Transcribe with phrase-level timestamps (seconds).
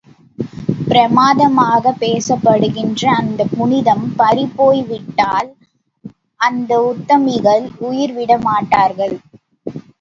[0.87, 5.51] பிரமாதமாகப் பேசப்படுகின்ற அந்தப் புனிதம் பறி போய் விட்டால்
[6.39, 9.15] அந்த உத்தமிகள் உயிர் விடமாட்டார்கள்.